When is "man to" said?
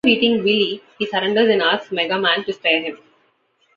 2.19-2.53